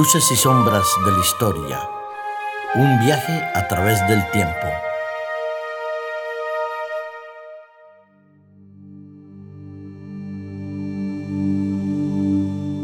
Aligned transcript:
Luces 0.00 0.32
y 0.32 0.36
sombras 0.36 0.86
de 1.04 1.12
la 1.12 1.18
historia. 1.18 1.78
Un 2.74 3.00
viaje 3.00 3.42
a 3.54 3.68
través 3.68 3.98
del 4.08 4.22
tiempo. 4.30 4.66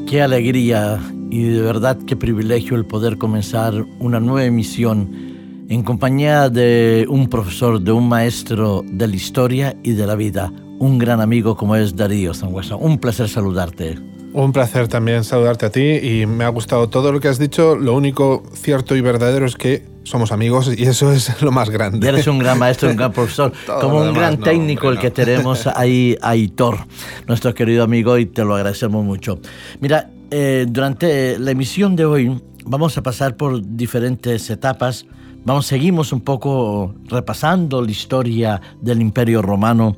Qué 0.06 0.20
alegría 0.20 1.00
y 1.30 1.44
de 1.44 1.62
verdad 1.62 1.96
qué 2.06 2.16
privilegio 2.16 2.76
el 2.76 2.84
poder 2.84 3.16
comenzar 3.16 3.72
una 3.98 4.20
nueva 4.20 4.44
emisión 4.44 5.66
en 5.70 5.82
compañía 5.84 6.50
de 6.50 7.06
un 7.08 7.30
profesor, 7.30 7.80
de 7.80 7.92
un 7.92 8.10
maestro 8.10 8.82
de 8.86 9.08
la 9.08 9.16
historia 9.16 9.74
y 9.82 9.92
de 9.92 10.06
la 10.06 10.16
vida, 10.16 10.52
un 10.78 10.98
gran 10.98 11.22
amigo 11.22 11.56
como 11.56 11.76
es 11.76 11.96
Darío 11.96 12.34
Sangüesa. 12.34 12.76
Un 12.76 12.98
placer 12.98 13.30
saludarte. 13.30 13.96
Un 14.36 14.52
placer 14.52 14.86
también 14.86 15.24
saludarte 15.24 15.64
a 15.64 15.70
ti 15.70 15.80
y 15.80 16.26
me 16.26 16.44
ha 16.44 16.50
gustado 16.50 16.90
todo 16.90 17.10
lo 17.10 17.20
que 17.20 17.28
has 17.28 17.38
dicho. 17.38 17.74
Lo 17.74 17.94
único 17.94 18.42
cierto 18.52 18.94
y 18.94 19.00
verdadero 19.00 19.46
es 19.46 19.56
que 19.56 19.82
somos 20.02 20.30
amigos 20.30 20.70
y 20.76 20.82
eso 20.82 21.10
es 21.10 21.40
lo 21.40 21.52
más 21.52 21.70
grande. 21.70 22.06
eres 22.06 22.26
un 22.26 22.38
gran 22.38 22.58
maestro, 22.58 22.90
un 22.90 22.96
gran 22.96 23.12
profesor, 23.14 23.54
como 23.80 24.02
un 24.02 24.12
gran 24.12 24.38
técnico 24.38 24.90
el 24.90 24.98
que 24.98 25.10
tenemos 25.10 25.66
ahí, 25.74 26.18
Aitor, 26.20 26.80
nuestro 27.26 27.54
querido 27.54 27.82
amigo, 27.82 28.18
y 28.18 28.26
te 28.26 28.44
lo 28.44 28.56
agradecemos 28.56 29.02
mucho. 29.02 29.40
Mira, 29.80 30.10
eh, 30.30 30.66
durante 30.68 31.38
la 31.38 31.52
emisión 31.52 31.96
de 31.96 32.04
hoy 32.04 32.38
vamos 32.66 32.98
a 32.98 33.02
pasar 33.02 33.38
por 33.38 33.62
diferentes 33.66 34.50
etapas. 34.50 35.06
Vamos, 35.46 35.64
seguimos 35.64 36.12
un 36.12 36.20
poco 36.20 36.94
repasando 37.06 37.80
la 37.80 37.90
historia 37.90 38.60
del 38.82 39.00
Imperio 39.00 39.40
Romano 39.40 39.96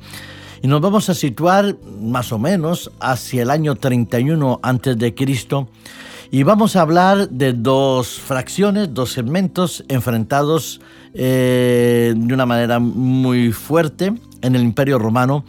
y 0.61 0.67
nos 0.67 0.81
vamos 0.81 1.09
a 1.09 1.13
situar 1.13 1.77
más 2.01 2.31
o 2.31 2.39
menos 2.39 2.91
hacia 2.99 3.43
el 3.43 3.49
año 3.49 3.75
31 3.75 4.59
antes 4.61 4.97
de 4.97 5.13
Cristo 5.13 5.67
y 6.31 6.43
vamos 6.43 6.75
a 6.75 6.81
hablar 6.81 7.29
de 7.29 7.53
dos 7.53 8.19
fracciones, 8.19 8.93
dos 8.93 9.11
segmentos 9.11 9.83
enfrentados 9.87 10.79
eh, 11.13 12.13
de 12.15 12.33
una 12.33 12.45
manera 12.45 12.79
muy 12.79 13.51
fuerte 13.51 14.13
en 14.41 14.55
el 14.55 14.61
Imperio 14.61 14.99
Romano, 14.99 15.43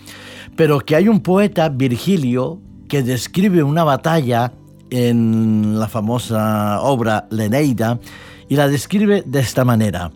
pero 0.56 0.80
que 0.80 0.96
hay 0.96 1.08
un 1.08 1.20
poeta, 1.20 1.68
Virgilio, 1.68 2.60
que 2.88 3.02
describe 3.02 3.62
una 3.62 3.84
batalla 3.84 4.52
en 4.90 5.78
la 5.78 5.88
famosa 5.88 6.80
obra 6.80 7.26
Leneida 7.30 8.00
y 8.48 8.56
la 8.56 8.68
describe 8.68 9.22
de 9.26 9.40
esta 9.40 9.64
manera. 9.64 10.10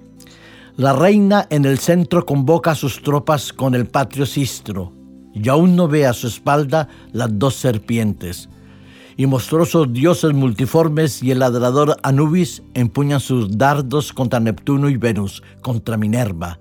La 0.76 0.92
reina 0.92 1.46
en 1.50 1.66
el 1.66 1.78
centro 1.78 2.26
convoca 2.26 2.72
a 2.72 2.74
sus 2.74 3.00
tropas 3.00 3.52
con 3.52 3.76
el 3.76 3.86
patrio 3.86 4.26
sistro 4.26 4.92
y 5.32 5.48
aún 5.48 5.76
no 5.76 5.86
ve 5.86 6.04
a 6.04 6.12
su 6.12 6.26
espalda 6.26 6.88
las 7.12 7.28
dos 7.38 7.54
serpientes. 7.54 8.48
Y 9.16 9.26
monstruosos 9.26 9.92
dioses 9.92 10.32
multiformes 10.32 11.22
y 11.22 11.30
el 11.30 11.38
ladrador 11.38 11.96
Anubis 12.02 12.64
empuñan 12.74 13.20
sus 13.20 13.56
dardos 13.56 14.12
contra 14.12 14.40
Neptuno 14.40 14.88
y 14.88 14.96
Venus, 14.96 15.44
contra 15.62 15.96
Minerva. 15.96 16.58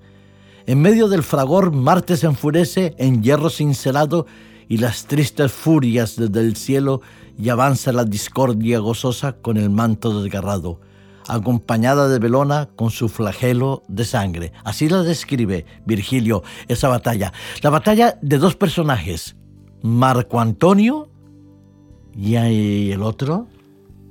En 0.66 0.80
medio 0.80 1.08
del 1.08 1.24
fragor 1.24 1.72
Marte 1.72 2.16
se 2.16 2.26
enfurece 2.26 2.94
en 2.98 3.20
hierro 3.20 3.50
cincelado 3.50 4.26
y 4.68 4.78
las 4.78 5.06
tristes 5.06 5.50
furias 5.50 6.14
desde 6.14 6.38
el 6.38 6.54
cielo 6.54 7.00
y 7.36 7.48
avanza 7.48 7.92
la 7.92 8.04
discordia 8.04 8.78
gozosa 8.78 9.32
con 9.32 9.56
el 9.56 9.70
manto 9.70 10.22
desgarrado, 10.22 10.78
acompañada 11.28 12.08
de 12.08 12.18
Belona 12.18 12.68
con 12.76 12.90
su 12.90 13.08
flagelo 13.08 13.82
de 13.88 14.04
sangre. 14.04 14.52
Así 14.64 14.88
la 14.88 15.02
describe 15.02 15.66
Virgilio 15.84 16.42
esa 16.68 16.88
batalla. 16.88 17.32
La 17.62 17.70
batalla 17.70 18.18
de 18.22 18.38
dos 18.38 18.56
personajes, 18.56 19.36
Marco 19.82 20.40
Antonio 20.40 21.08
y 22.16 22.36
el 22.36 23.02
otro. 23.02 23.48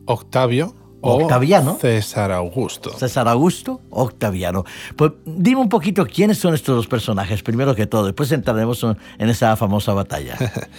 Octavio. 0.05 0.82
Octaviano. 1.03 1.77
César 1.79 2.31
Augusto. 2.31 2.97
César 2.97 3.27
Augusto, 3.27 3.81
Octaviano. 3.89 4.63
Pues 4.95 5.11
dime 5.25 5.59
un 5.59 5.69
poquito 5.69 6.05
quiénes 6.05 6.37
son 6.37 6.53
estos 6.53 6.75
dos 6.75 6.87
personajes, 6.87 7.43
primero 7.43 7.75
que 7.75 7.85
todo. 7.85 8.05
Después 8.05 8.31
entraremos 8.31 8.83
en 8.83 9.29
esa 9.29 9.55
famosa 9.57 9.93
batalla. 9.93 10.37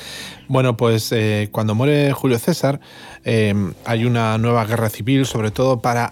bueno, 0.48 0.76
pues 0.76 1.12
eh, 1.12 1.48
cuando 1.52 1.74
muere 1.74 2.12
Julio 2.12 2.38
César, 2.38 2.80
em, 3.22 3.74
hay 3.84 4.06
una 4.06 4.38
nueva 4.38 4.64
guerra 4.64 4.88
civil, 4.88 5.26
sobre 5.26 5.50
todo 5.50 5.80
para, 5.80 6.10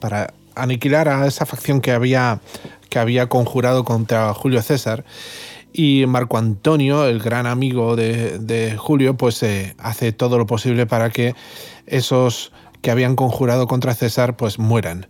para 0.00 0.32
aniquilar 0.54 1.08
a 1.08 1.26
esa 1.26 1.44
facción 1.44 1.82
que 1.82 1.92
había, 1.92 2.40
que 2.88 2.98
había 2.98 3.28
conjurado 3.28 3.84
contra 3.84 4.32
Julio 4.32 4.62
César. 4.62 5.04
Y 5.76 6.04
Marco 6.06 6.38
Antonio, 6.38 7.04
el 7.04 7.18
gran 7.18 7.46
amigo 7.46 7.96
de, 7.96 8.76
Julio, 8.78 9.16
pues 9.16 9.42
eh, 9.42 9.74
hace 9.78 10.12
todo 10.12 10.38
lo 10.38 10.46
posible 10.46 10.86
para 10.86 11.10
que 11.10 11.34
esos 11.86 12.52
que 12.84 12.90
habían 12.90 13.16
conjurado 13.16 13.66
contra 13.66 13.94
César 13.94 14.36
pues 14.36 14.60
mueran. 14.60 15.08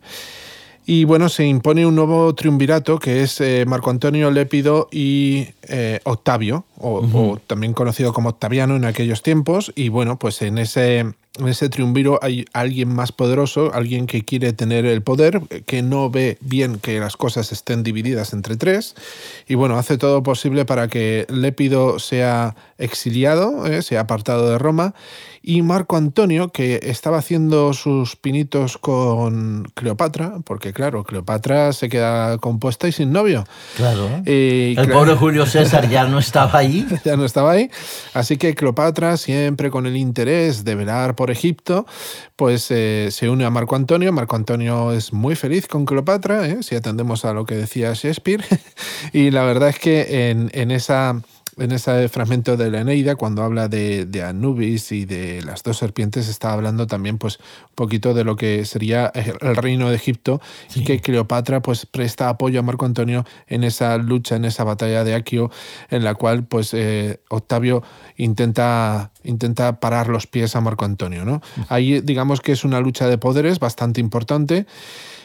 Y 0.86 1.04
bueno, 1.04 1.28
se 1.28 1.44
impone 1.44 1.84
un 1.84 1.96
nuevo 1.96 2.34
triunvirato 2.34 2.98
que 2.98 3.22
es 3.22 3.40
eh, 3.40 3.64
Marco 3.66 3.90
Antonio 3.90 4.30
Lépido 4.30 4.88
y 4.92 5.48
eh, 5.62 6.00
Octavio, 6.04 6.66
o, 6.78 7.38
también 7.46 7.72
conocido 7.72 8.12
como 8.12 8.30
Octaviano 8.30 8.76
en 8.76 8.84
aquellos 8.84 9.22
tiempos. 9.22 9.72
Y 9.74 9.88
bueno, 9.88 10.18
pues 10.18 10.42
en 10.42 10.58
ese, 10.58 10.98
en 10.98 11.48
ese 11.48 11.68
triunviro 11.68 12.18
hay 12.22 12.44
alguien 12.52 12.94
más 12.94 13.12
poderoso, 13.12 13.72
alguien 13.74 14.06
que 14.06 14.24
quiere 14.24 14.52
tener 14.52 14.84
el 14.86 15.02
poder, 15.02 15.40
que 15.66 15.82
no 15.82 16.10
ve 16.10 16.38
bien 16.40 16.78
que 16.78 16.98
las 17.00 17.16
cosas 17.16 17.52
estén 17.52 17.82
divididas 17.82 18.32
entre 18.32 18.56
tres. 18.56 18.94
Y 19.46 19.54
bueno, 19.54 19.78
hace 19.78 19.98
todo 19.98 20.22
posible 20.22 20.64
para 20.64 20.88
que 20.88 21.26
Lépido 21.28 21.98
sea 21.98 22.56
exiliado, 22.78 23.66
eh, 23.66 23.82
sea 23.82 24.00
apartado 24.00 24.50
de 24.50 24.58
Roma 24.58 24.94
y 25.46 25.60
Marco 25.60 25.96
Antonio, 25.96 26.48
que 26.48 26.80
estaba 26.84 27.18
haciendo 27.18 27.74
sus 27.74 28.16
pinitos 28.16 28.78
con 28.78 29.70
Cleopatra, 29.74 30.38
porque 30.42 30.72
claro, 30.72 31.04
Cleopatra 31.04 31.74
se 31.74 31.90
queda 31.90 32.38
compuesta 32.38 32.88
y 32.88 32.92
sin 32.92 33.12
novio. 33.12 33.44
Claro. 33.76 34.08
Eh, 34.24 34.74
el 34.76 34.88
pobre 34.88 35.14
Julio 35.14 35.44
César 35.44 35.90
ya 35.90 36.04
no 36.04 36.18
estaba 36.24 36.63
ya 37.04 37.16
no 37.16 37.24
estaba 37.24 37.52
ahí. 37.52 37.70
Así 38.12 38.36
que 38.36 38.54
Cleopatra, 38.54 39.16
siempre 39.16 39.70
con 39.70 39.86
el 39.86 39.96
interés 39.96 40.64
de 40.64 40.74
velar 40.74 41.14
por 41.14 41.30
Egipto, 41.30 41.86
pues 42.36 42.70
eh, 42.70 43.08
se 43.10 43.28
une 43.28 43.44
a 43.44 43.50
Marco 43.50 43.76
Antonio. 43.76 44.12
Marco 44.12 44.36
Antonio 44.36 44.92
es 44.92 45.12
muy 45.12 45.34
feliz 45.34 45.66
con 45.68 45.84
Cleopatra, 45.84 46.48
¿eh? 46.48 46.62
si 46.62 46.74
atendemos 46.74 47.24
a 47.24 47.32
lo 47.32 47.44
que 47.44 47.54
decía 47.54 47.92
Shakespeare. 47.94 48.44
y 49.12 49.30
la 49.30 49.44
verdad 49.44 49.70
es 49.70 49.78
que 49.78 50.30
en, 50.30 50.50
en 50.52 50.70
esa 50.70 51.22
en 51.58 51.72
ese 51.72 52.08
fragmento 52.08 52.56
de 52.56 52.70
la 52.70 52.80
Eneida, 52.80 53.16
cuando 53.16 53.42
habla 53.42 53.68
de, 53.68 54.24
Anubis 54.24 54.92
y 54.92 55.04
de 55.04 55.42
las 55.42 55.62
dos 55.62 55.78
serpientes, 55.78 56.28
está 56.28 56.52
hablando 56.52 56.86
también 56.86 57.18
pues, 57.18 57.38
un 57.38 57.74
poquito 57.74 58.14
de 58.14 58.24
lo 58.24 58.36
que 58.36 58.64
sería 58.64 59.12
el 59.14 59.56
reino 59.56 59.90
de 59.90 59.96
Egipto 59.96 60.40
y 60.74 60.84
que 60.84 61.00
Cleopatra 61.00 61.60
pues, 61.60 61.86
presta 61.86 62.28
apoyo 62.28 62.60
a 62.60 62.62
Marco 62.62 62.84
Antonio 62.84 63.24
en 63.46 63.64
esa 63.64 63.96
lucha, 63.98 64.36
en 64.36 64.44
esa 64.44 64.64
batalla 64.64 65.04
de 65.04 65.14
Aquio, 65.14 65.50
en 65.90 66.04
la 66.04 66.14
cual 66.14 66.44
pues, 66.44 66.74
eh, 66.74 67.20
Octavio 67.28 67.82
intenta, 68.16 69.10
intenta 69.22 69.80
parar 69.80 70.08
los 70.08 70.26
pies 70.26 70.56
a 70.56 70.60
Marco 70.60 70.84
Antonio. 70.84 71.24
¿no? 71.24 71.42
Ahí 71.68 72.00
digamos 72.00 72.40
que 72.40 72.52
es 72.52 72.64
una 72.64 72.80
lucha 72.80 73.06
de 73.08 73.18
poderes 73.18 73.58
bastante 73.58 74.00
importante. 74.00 74.66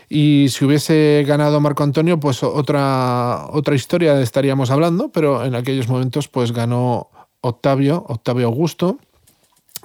Y 0.10 0.48
si 0.50 0.66
hubiese 0.66 1.24
ganado 1.28 1.62
Marco 1.62 1.84
Antonio, 1.84 2.20
pues 2.20 2.42
otra, 2.42 3.46
otra 3.52 3.76
historia 3.76 4.20
estaríamos 4.20 4.72
hablando, 4.72 5.12
pero 5.12 5.46
en 5.46 5.54
aquellos 5.54 5.88
momentos 5.88 6.28
pues 6.28 6.52
ganó 6.52 7.12
Octavio, 7.42 8.06
Octavio 8.08 8.48
Augusto. 8.48 8.98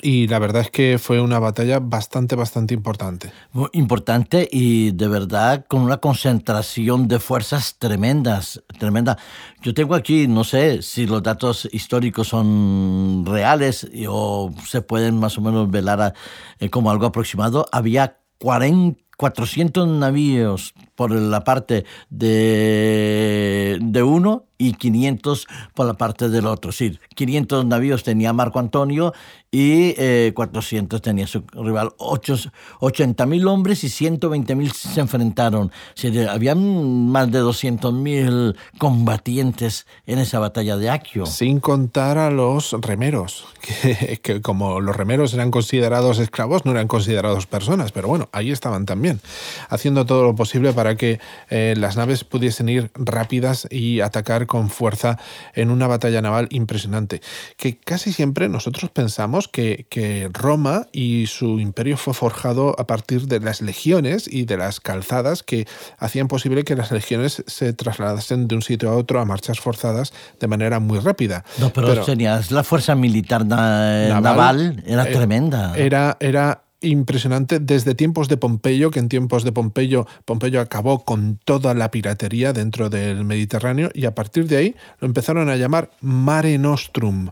Y 0.01 0.27
la 0.27 0.39
verdad 0.39 0.63
es 0.63 0.71
que 0.71 0.99
fue 0.99 1.21
una 1.21 1.39
batalla 1.39 1.79
bastante, 1.79 2.37
bastante 2.37 2.75
importante. 2.75 3.33
Importante 3.73 4.49
y 4.51 4.91
de 4.91 5.09
verdad 5.09 5.67
con 5.69 5.83
una 5.83 5.99
concentración 5.99 7.07
de 7.07 7.21
fuerzas 7.21 7.77
tremendas, 7.79 8.63
tremenda. 8.79 9.19
Yo 9.63 9.73
tengo 9.73 9.95
aquí, 9.95 10.27
no 10.27 10.43
sé 10.43 10.83
si 10.83 11.07
los 11.07 11.23
datos 11.23 11.69
históricos 11.71 12.29
son 12.29 13.25
reales 13.27 13.89
o 14.09 14.53
se 14.67 14.83
pueden 14.83 15.19
más 15.19 15.39
o 15.39 15.43
menos 15.43 15.71
velar 15.71 16.13
eh, 16.59 16.71
como 16.71 16.91
algo 16.91 17.07
aproximado. 17.07 17.67
Había 17.71 18.19
40 18.39 19.04
400 19.17 19.87
navíos 19.87 20.75
por 20.95 21.11
la 21.11 21.45
parte 21.45 21.85
de, 22.11 23.79
de 23.81 24.03
uno 24.03 24.45
y 24.57 24.75
500 24.75 25.47
por 25.75 25.87
la 25.87 25.95
parte 25.95 26.29
del 26.29 26.47
otro. 26.47 26.73
Sí, 26.73 26.99
500 27.15 27.67
navíos 27.67 28.05
tenía 28.05 28.33
Marco 28.33 28.59
Antonio 28.59 29.13
y 29.51 30.33
400 30.33 30.99
eh, 30.99 31.03
tenía 31.03 31.27
su 31.27 31.45
rival. 31.53 31.91
80.000 31.99 33.49
hombres 33.49 33.85
y 33.85 33.89
120.000 33.89 34.73
se 34.73 35.01
enfrentaron. 35.01 35.71
Sí, 35.95 36.17
habían 36.19 37.09
más 37.09 37.31
de 37.31 37.41
200.000 37.43 38.57
combatientes 38.79 39.87
en 40.07 40.19
esa 40.19 40.39
batalla 40.39 40.77
de 40.77 40.91
Aquio. 40.91 41.27
Sin 41.27 41.61
contar 41.61 42.19
a 42.19 42.31
los 42.31 42.73
remeros, 42.81 43.47
que, 43.61 44.19
que 44.23 44.41
como 44.41 44.81
los 44.81 44.97
remeros 44.97 45.35
eran 45.35 45.51
considerados 45.51 46.19
esclavos, 46.19 46.65
no 46.65 46.73
eran 46.73 46.89
considerados 46.89 47.47
personas, 47.47 47.93
pero 47.93 48.09
bueno, 48.09 48.29
ahí 48.33 48.51
estaban 48.51 48.87
también, 48.87 49.21
haciendo 49.69 50.05
todo 50.05 50.25
lo 50.25 50.35
posible 50.35 50.73
para 50.73 50.84
para 50.85 50.97
que 50.97 51.19
eh, 51.49 51.75
las 51.79 51.97
naves 51.97 52.25
pudiesen 52.25 52.69
ir 52.69 52.91
rápidas 52.95 53.67
y 53.71 54.01
atacar 54.01 54.47
con 54.47 54.69
fuerza 54.69 55.19
en 55.55 55.71
una 55.71 55.87
batalla 55.87 56.21
naval 56.21 56.47
impresionante. 56.51 57.23
Que 57.57 57.79
casi 57.79 58.13
siempre 58.13 58.51
nosotros 58.51 58.91
pensamos 58.91 59.49
que, 59.49 59.87
que 59.89 60.29
Roma 60.31 60.89
y 60.93 61.27
su 61.27 61.59
imperio 61.59 61.97
fue 61.97 62.13
forjado 62.13 62.77
a 62.79 62.87
partir 62.87 63.29
de 63.29 63.41
las 63.41 63.63
legiones 63.63 64.29
y 64.31 64.45
de 64.45 64.59
las 64.59 64.79
calzadas 64.79 65.43
que 65.43 65.67
hacían 65.97 66.29
posible 66.29 66.65
que 66.65 66.77
las 66.77 66.93
legiones 66.93 67.43
se 67.47 67.73
trasladasen 67.73 68.47
de 68.47 68.57
un 68.57 68.61
sitio 68.61 68.91
a 68.91 68.97
otro 68.97 69.21
a 69.21 69.25
marchas 69.25 69.61
forzadas 69.61 70.13
de 70.39 70.49
manera 70.49 70.81
muy 70.81 70.99
rápida. 70.99 71.47
No, 71.57 71.71
pero, 71.71 72.05
tenías 72.05 72.51
la 72.51 72.63
fuerza 72.63 72.95
militar 72.95 73.47
naval, 73.47 74.85
era 74.87 75.09
eh, 75.09 75.13
tremenda. 75.15 75.73
Era, 75.79 76.19
era 76.21 76.64
impresionante 76.85 77.59
desde 77.59 77.95
tiempos 77.95 78.29
de 78.29 78.37
Pompeyo, 78.37 78.91
que 78.91 78.99
en 78.99 79.09
tiempos 79.09 79.45
de 79.45 79.53
Pompeyo, 79.53 80.07
Pompeyo 80.25 80.61
acabó 80.61 81.05
con 81.05 81.39
toda 81.45 81.75
la 81.75 81.91
piratería 81.91 82.53
dentro 82.53 82.91
del 82.91 83.25
Mediterráneo 83.25 83.91
y 83.95 84.07
a 84.07 84.15
partir 84.15 84.47
de 84.47 84.57
ahí 84.57 84.77
lo 85.01 85.07
empezaron 85.07 85.49
a 85.49 85.57
llamar 85.57 85.91
Mare 86.01 86.59
Nostrum. 86.59 87.31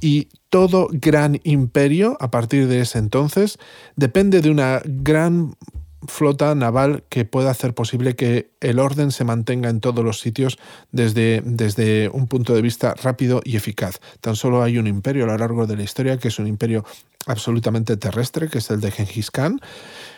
Y 0.00 0.28
todo 0.48 0.88
gran 0.92 1.40
imperio, 1.42 2.16
a 2.20 2.30
partir 2.30 2.68
de 2.68 2.80
ese 2.80 2.98
entonces, 2.98 3.58
depende 3.96 4.40
de 4.40 4.50
una 4.50 4.80
gran 4.84 5.56
flota 6.08 6.54
naval 6.54 7.04
que 7.08 7.24
pueda 7.24 7.50
hacer 7.50 7.74
posible 7.74 8.16
que 8.16 8.50
el 8.60 8.78
orden 8.78 9.12
se 9.12 9.24
mantenga 9.24 9.70
en 9.70 9.80
todos 9.80 10.04
los 10.04 10.20
sitios 10.20 10.58
desde, 10.90 11.42
desde 11.44 12.08
un 12.08 12.26
punto 12.26 12.54
de 12.54 12.62
vista 12.62 12.94
rápido 12.94 13.40
y 13.44 13.56
eficaz. 13.56 14.00
Tan 14.20 14.34
solo 14.34 14.62
hay 14.62 14.78
un 14.78 14.86
imperio 14.86 15.24
a 15.24 15.28
lo 15.28 15.38
largo 15.38 15.66
de 15.66 15.76
la 15.76 15.82
historia 15.82 16.18
que 16.18 16.28
es 16.28 16.38
un 16.38 16.46
imperio 16.46 16.84
absolutamente 17.26 17.96
terrestre, 17.96 18.48
que 18.48 18.58
es 18.58 18.70
el 18.70 18.80
de 18.80 18.90
Genghis 18.90 19.30
Khan, 19.30 19.60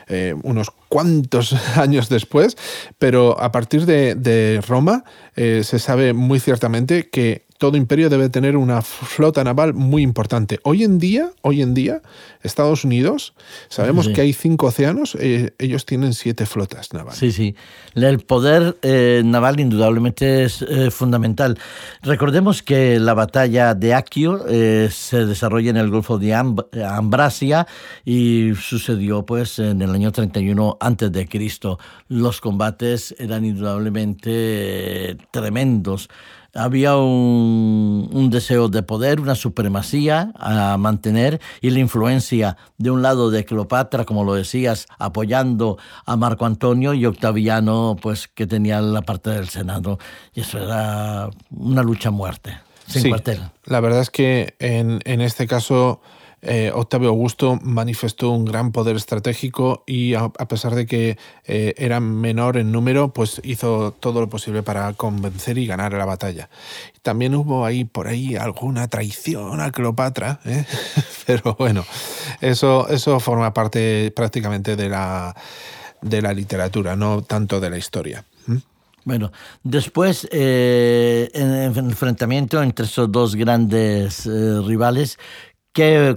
eh, 0.07 0.35
unos 0.43 0.71
cuantos 0.89 1.53
años 1.77 2.09
después, 2.09 2.57
pero 2.99 3.41
a 3.41 3.53
partir 3.53 3.85
de, 3.85 4.63
Roma 4.67 5.05
eh, 5.37 5.63
se 5.65 5.79
sabe 5.79 6.13
muy 6.13 6.41
ciertamente 6.41 7.11
que 7.11 7.45
todo 7.61 7.77
imperio 7.77 8.09
debe 8.09 8.31
tener 8.31 8.57
una 8.57 8.81
flota 8.81 9.45
naval 9.45 9.75
muy 9.75 10.03
importante. 10.03 10.59
Hoy 10.63 10.83
en 10.83 10.99
día, 10.99 11.31
hoy 11.43 11.61
en 11.61 11.75
día, 11.75 12.01
Estados 12.43 12.87
Unidos, 12.87 13.35
sabemos 13.69 14.09
que 14.09 14.23
hay 14.23 14.33
cinco 14.33 14.69
océanos, 14.69 15.15
eh, 15.21 15.53
ellos 15.59 15.85
tienen 15.85 16.15
siete 16.15 16.47
flotas 16.47 16.95
navales. 16.95 17.19
Sí, 17.19 17.33
sí. 17.33 17.55
El 17.95 18.21
poder 18.21 18.79
eh, 18.81 19.21
naval 19.27 19.61
indudablemente 19.61 20.45
es 20.45 20.63
eh, 20.63 20.91
fundamental. 20.91 21.59
Recordemos 22.01 22.63
que 22.63 22.99
la 22.99 23.13
batalla 23.13 23.75
de 23.75 23.93
Aquio 23.93 24.43
se 24.49 25.27
desarrolla 25.27 25.69
en 25.69 25.77
el 25.77 25.91
Golfo 25.91 26.19
de 26.19 26.33
Ambrasia 26.35 27.67
y 28.07 28.53
sucedió 28.59 29.27
pues 29.27 29.59
en 29.59 29.83
el 29.83 29.91
año 29.91 30.13
31 30.13 30.79
antes 30.81 31.13
de 31.13 31.29
Cristo. 31.29 31.79
Los 32.09 32.41
combates 32.41 33.15
eran 33.19 33.45
indudablemente 33.45 35.19
tremendos 35.31 36.09
había 36.55 36.97
un, 36.97 38.29
deseo 38.31 38.69
de 38.69 38.83
poder, 38.83 39.21
una 39.21 39.35
supremacía 39.35 40.33
a 40.37 40.77
mantener 40.77 41.41
y 41.61 41.71
la 41.71 41.81
influencia 41.81 42.57
de 42.79 42.91
un 42.91 43.03
lado 43.03 43.31
de 43.31 43.45
Cleopatra, 43.45 44.05
como 44.05 44.25
lo 44.25 44.35
decías, 44.35 44.87
apoyando 44.99 45.79
a 46.07 46.17
Marco 46.17 46.47
Antonio 46.47 46.95
y 46.95 47.07
Octaviano, 47.07 47.97
pues 48.01 48.29
que 48.29 48.47
tenía 48.47 48.81
la 48.81 49.03
parte 49.03 49.31
del 49.31 49.49
Senado. 49.49 49.99
Y 50.35 50.41
eso 50.41 50.59
era 50.59 51.31
una 51.51 51.83
lucha 51.83 52.09
a 52.11 52.13
muerte, 52.13 52.59
sin 52.87 53.09
cuartel. 53.09 53.41
La 53.65 53.81
verdad 53.81 54.01
es 54.01 54.11
que 54.11 54.55
en, 54.59 55.01
en 55.05 55.21
este 55.21 55.47
caso 55.47 56.01
eh, 56.43 56.71
Octavio 56.75 57.11
Augusto 57.11 57.59
manifestó 57.63 58.31
un 58.31 58.47
gran 58.47 58.73
poder 58.73 58.97
estratégico 58.97 59.85
y 59.87 60.15
a, 60.15 60.31
pesar 60.31 60.75
de 60.75 60.87
que 60.87 61.19
eh, 61.45 61.75
era 61.77 62.01
menor 62.01 62.57
en 62.57 62.73
número, 62.73 63.13
pues 63.13 63.43
hizo 63.45 63.93
todo 63.93 64.21
lo 64.21 64.29
posible 64.29 64.63
para 64.63 64.93
convencer 64.95 65.59
y 65.59 65.67
ganar 65.67 65.93
la 65.93 66.07
batalla. 66.07 66.49
También 67.03 67.35
hubo 67.35 67.67
ahí 67.67 67.85
por 67.85 68.09
ahí 68.09 68.37
alguna 68.37 68.89
traición 68.89 69.61
a 69.61 69.71
Cleopatra, 69.71 70.41
¿eh? 70.47 70.65
pero 71.27 71.57
bueno, 71.59 71.85
eso, 72.41 72.89
eso 72.89 73.21
forma 73.21 73.53
parte 73.53 74.11
prácticamente 74.17 74.77
de 74.77 74.89
la, 74.89 75.37
de 76.01 76.23
la 76.23 76.33
literatura, 76.33 76.97
no 76.97 77.23
tanto 77.23 77.61
de 77.61 77.71
la 77.71 77.77
historia. 77.79 78.25
Bueno, 79.03 79.33
después, 79.63 80.29
en 80.31 81.51
el 81.53 81.77
enfrentamiento 81.79 82.63
entre 82.63 82.85
esos 82.85 83.11
dos 83.11 83.35
grandes 83.35 84.27
rivales, 84.27 85.19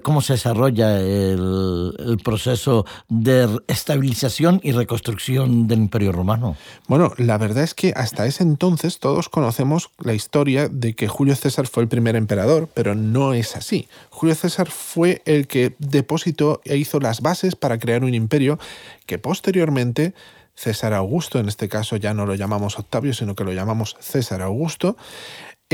¿Cómo 0.01 0.21
se 0.21 0.33
desarrolla 0.33 0.99
el, 0.99 2.17
proceso 2.23 2.87
de 3.07 3.59
estabilización 3.67 4.59
y 4.63 4.71
reconstrucción 4.71 5.67
del 5.67 5.77
Imperio 5.79 6.11
Romano? 6.11 6.57
Bueno, 6.87 7.13
la 7.17 7.37
verdad 7.37 7.63
es 7.63 7.75
que 7.75 7.93
hasta 7.95 8.25
ese 8.25 8.41
entonces 8.41 8.97
todos 8.97 9.29
conocemos 9.29 9.91
la 9.99 10.15
historia 10.15 10.69
de 10.69 10.95
que 10.95 11.07
Julio 11.07 11.35
César 11.35 11.67
fue 11.67 11.83
el 11.83 11.89
primer 11.89 12.15
emperador, 12.15 12.67
pero 12.73 12.95
no 12.95 13.35
es 13.35 13.55
así. 13.55 13.87
Julio 14.09 14.33
César 14.33 14.71
fue 14.71 15.21
el 15.25 15.45
que 15.45 15.75
depositó 15.77 16.59
e 16.65 16.77
hizo 16.77 16.99
las 16.99 17.21
bases 17.21 17.55
para 17.55 17.77
crear 17.77 18.03
un 18.03 18.15
imperio 18.15 18.57
que 19.05 19.19
posteriormente 19.19 20.15
César 20.55 20.93
Augusto, 20.93 21.39
en 21.39 21.47
este 21.47 21.69
caso 21.69 21.95
ya 21.97 22.13
no 22.13 22.25
lo 22.25 22.35
llamamos 22.35 22.77
Octavio, 22.77 23.13
sino 23.13 23.35
que 23.35 23.43
lo 23.43 23.53
llamamos 23.53 23.97
César 23.99 24.41
Augusto, 24.41 24.97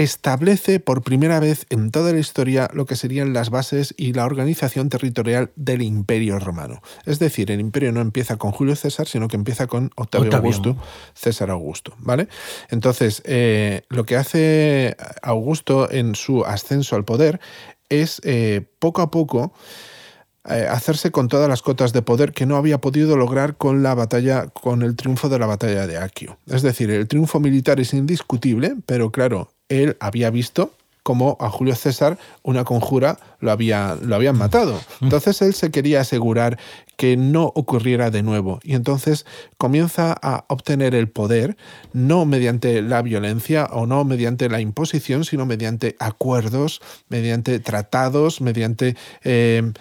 establece 0.03 0.79
por 0.79 1.01
primera 1.01 1.39
vez 1.39 1.65
en 1.69 1.91
toda 1.91 2.13
la 2.13 2.19
historia 2.19 2.69
lo 2.73 2.85
que 2.85 2.95
serían 2.95 3.33
las 3.33 3.49
bases 3.49 3.93
y 3.97 4.13
la 4.13 4.25
organización 4.25 4.87
territorial 4.87 5.51
del 5.57 5.81
Imperio 5.81 6.39
Romano. 6.39 6.81
Es 7.05 7.19
decir, 7.19 7.51
el 7.51 7.59
imperio 7.59 7.91
no 7.91 7.99
empieza 7.99 8.37
con 8.37 8.51
Julio 8.51 8.77
César, 8.77 9.07
sino 9.07 9.27
que 9.27 9.35
empieza 9.35 9.67
con 9.67 9.91
Octavio, 9.97 10.33
Augusto, 10.35 10.77
César 11.13 11.49
Augusto, 11.49 11.93
¿vale? 11.97 12.29
Entonces, 12.69 13.21
eh, 13.25 13.81
lo 13.89 14.05
que 14.05 14.15
hace 14.15 14.95
Augusto 15.21 15.91
en 15.91 16.15
su 16.15 16.45
ascenso 16.45 16.95
al 16.95 17.03
poder 17.03 17.41
es 17.89 18.21
eh, 18.23 18.69
poco 18.79 19.01
a 19.01 19.11
poco 19.11 19.53
eh, 20.49 20.65
hacerse 20.69 21.11
con 21.11 21.27
todas 21.27 21.49
las 21.49 21.61
cotas 21.61 21.91
de 21.91 22.01
poder 22.01 22.31
que 22.31 22.45
no 22.45 22.55
había 22.55 22.79
podido 22.79 23.17
lograr 23.17 23.57
con 23.57 23.83
la 23.83 23.95
batalla, 23.95 24.47
con 24.47 24.81
el 24.81 24.95
triunfo 24.95 25.27
de 25.27 25.39
la 25.39 25.45
batalla 25.45 25.87
de 25.87 25.97
Aquio. 25.97 26.37
Es 26.47 26.61
decir, 26.61 26.89
el 26.89 27.07
triunfo 27.07 27.41
militar 27.41 27.81
es 27.81 27.93
indiscutible, 27.93 28.75
pero 28.85 29.11
claro, 29.11 29.49
él 29.69 29.97
había 29.99 30.29
visto 30.29 30.73
cómo 31.03 31.37
a 31.39 31.49
Julio 31.49 31.75
César 31.75 32.19
una 32.43 32.63
conjura 32.65 33.17
lo, 33.39 33.51
había, 33.51 33.97
lo 34.01 34.15
habían 34.15 34.37
matado. 34.37 34.79
Entonces 35.01 35.41
él 35.41 35.53
se 35.53 35.71
quería 35.71 36.01
asegurar 36.01 36.59
que 36.97 37.15
no 37.15 37.45
ocurriera 37.55 38.11
de 38.11 38.21
nuevo 38.21 38.59
y 38.61 38.75
entonces 38.75 39.25
comienza 39.57 40.15
a 40.21 40.45
obtener 40.49 40.93
el 40.93 41.07
poder 41.09 41.55
no 41.93 42.25
mediante 42.25 42.81
la 42.81 43.01
violencia 43.01 43.65
o 43.71 43.87
no 43.87 44.03
mediante 44.03 44.49
la 44.49 44.59
imposición, 44.59 45.23
sino 45.23 45.45
mediante 45.45 45.95
acuerdos, 45.99 46.81
mediante 47.07 47.59
tratados, 47.59 48.41
mediante... 48.41 48.95
Eh, 49.23 49.71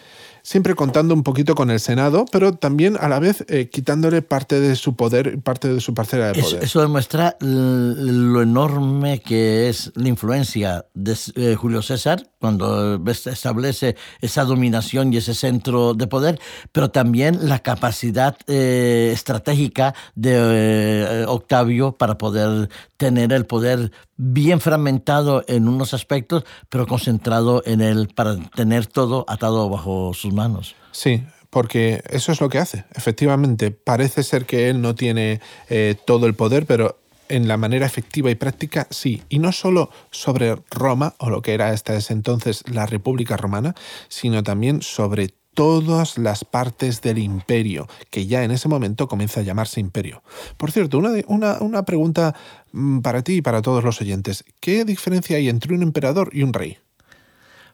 siempre 0.49 0.75
contando 0.75 1.13
un 1.13 1.23
poquito 1.23 1.55
con 1.55 1.71
el 1.71 1.79
Senado, 1.79 2.25
pero 2.33 2.55
también 2.55 2.97
a 2.99 3.07
la 3.11 3.19
vez 3.19 3.45
eh, 3.49 3.69
quitándole 3.69 4.23
parte 4.23 4.59
de 4.59 4.77
su 4.77 4.97
poder, 4.97 5.43
parte 5.43 5.69
de 5.69 5.79
su 5.79 5.93
parcela 5.93 6.33
de 6.33 6.41
poder. 6.41 6.65
Eso, 6.65 6.81
demuestra 6.81 7.37
lo 7.41 8.41
enorme 8.41 9.21
que 9.21 9.69
es 9.69 9.93
la 9.95 10.09
influencia 10.09 10.87
de 10.95 11.15
eh, 11.35 11.55
Julio 11.55 11.83
César 11.83 12.31
cuando 12.41 12.99
establece 13.07 13.97
esa 14.23 14.45
dominación 14.45 15.13
y 15.13 15.19
ese 15.19 15.35
centro 15.35 15.93
de 15.93 16.07
poder, 16.07 16.41
pero 16.73 16.91
también 16.91 17.47
la 17.47 17.59
capacidad 17.59 18.35
eh, 18.47 19.11
estratégica 19.13 19.95
de 20.15 21.27
Octavio 21.29 21.93
para 21.93 22.17
poder 22.17 22.71
tener 22.97 23.35
el 23.35 23.45
poder 23.45 23.93
bien 24.17 24.61
fragmentado 24.61 25.45
en 25.47 25.69
unos 25.69 25.95
aspectos, 25.95 26.45
pero 26.69 26.87
concentrado 26.87 27.63
en 27.65 27.81
él 27.81 28.09
para 28.15 28.37
tener 28.57 28.87
todo 28.87 29.25
atado 29.29 29.69
bajo 29.71 30.13
sus 30.13 30.33
manos. 30.39 30.77
Sí, 30.93 31.25
porque 31.51 32.03
eso 32.09 32.33
es 32.33 32.41
lo 32.41 32.49
que 32.49 32.59
hace. 32.59 32.85
Efectivamente, 32.95 33.71
parece 33.71 34.23
ser 34.23 34.47
que 34.47 34.71
él 34.71 34.81
no 34.81 34.95
tiene 34.95 35.41
eh, 35.69 35.97
todo 36.07 36.27
el 36.27 36.35
poder, 36.35 36.65
pero 36.65 36.99
en 37.29 37.49
la 37.49 37.57
manera 37.57 37.85
efectiva 37.85 38.31
y 38.31 38.35
práctica 38.35 38.87
sí. 38.91 39.23
Y 39.29 39.39
no 39.39 39.53
solo 39.53 39.91
sobre 40.11 40.57
Roma, 40.71 41.15
o 41.19 41.31
lo 41.31 41.43
que 41.43 41.55
era 41.55 41.69
hasta 41.69 41.95
ese 41.95 42.13
entonces 42.13 42.65
la 42.71 42.87
República 42.87 43.37
Romana, 43.37 43.75
sino 44.09 44.43
también 44.43 44.83
sobre 44.83 45.35
todas 45.59 46.19
las 46.19 46.45
partes 46.45 47.03
del 47.03 47.19
imperio, 47.19 47.89
que 48.11 48.27
ya 48.27 48.45
en 48.45 48.53
ese 48.53 48.69
momento 48.69 49.09
comienza 49.09 49.41
a 49.41 49.43
llamarse 49.43 49.81
imperio. 49.81 50.23
Por 50.57 50.71
cierto, 50.71 50.99
una, 50.99 51.83
pregunta 51.83 52.37
mm, 52.71 53.01
para 53.01 53.23
ti 53.23 53.39
y 53.39 53.43
para 53.43 53.61
todos 53.61 53.83
los 53.83 54.01
oyentes. 54.01 54.45
¿Qué 54.61 54.85
diferencia 54.85 55.37
hay 55.37 55.49
entre 55.49 55.75
un 55.75 55.83
emperador 55.83 56.31
y 56.33 56.45
un 56.45 56.53
rey? 56.53 56.79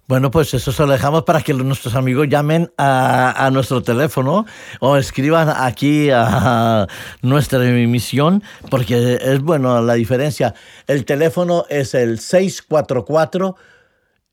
Bueno, 0.07 0.31
pues 0.31 0.53
eso 0.53 0.71
se 0.71 0.85
lo 0.85 0.93
dejamos 0.93 1.23
para 1.23 1.41
que 1.41 1.55
nuestros 1.55 1.95
amigos 1.95 2.29
llamen 2.29 2.71
a, 2.77 3.49
nuestro 3.53 3.83
teléfono 3.83 4.45
o 4.81 4.97
escriban 4.97 5.49
aquí 5.49 6.11
a 6.13 6.87
nuestra 7.23 7.67
emisión, 7.67 8.43
porque 8.71 9.19
es 9.21 9.41
bueno 9.41 9.81
la 9.81 9.95
diferencia. 9.95 10.55
El 10.87 11.07
teléfono 11.07 11.65
es 11.71 11.95
el 11.95 12.19
644 12.19 13.57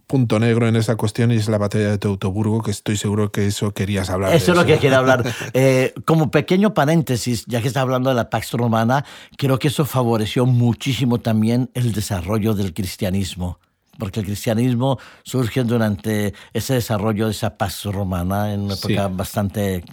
punto 0.09 0.41
negro 0.41 0.67
en 0.67 0.75
esa 0.75 0.97
cuestión 0.97 1.31
y 1.31 1.37
es 1.37 1.49
la 1.49 1.59
batalla 1.59 1.91
de 1.91 1.99
Teutoburgo, 1.99 2.63
que 2.63 2.73
estoy 2.73 2.97
seguro 2.97 3.31
que 3.31 3.47
eso 3.47 3.73
querías 3.73 4.11
hablar. 4.11 4.35
Eso 4.35 4.53
es 4.53 4.59
lo 4.59 4.65
que 4.65 4.79
quería 4.79 4.99
hablar. 4.99 5.25
Eh, 5.55 5.93
como 6.05 6.31
pequeño 6.31 6.73
paréntesis, 6.75 7.45
ya 7.47 7.61
que 7.61 7.69
está 7.69 7.81
hablando 7.81 8.11
de 8.11 8.17
la 8.17 8.31
Pax 8.31 8.53
Romana, 8.53 9.05
creo 9.37 9.59
que 9.59 9.69
eso 9.69 9.85
favoreció 9.85 10.47
muchísimo 10.47 11.19
también 11.19 11.71
el 11.75 11.93
desarrollo 11.93 12.55
del 12.55 12.75
cristianismo 12.75 13.59
porque 13.99 14.21
el 14.21 14.27
cristianismo 14.27 14.99
surge 15.25 15.65
durante 15.65 16.33
ese 16.53 16.75
desarrollo 16.75 17.27
de 17.27 17.33
esa 17.33 17.59
Pax 17.59 17.85
romana 17.87 18.55
en 18.55 18.61
una 18.61 18.75
época 18.75 19.09
bastante 19.09 19.85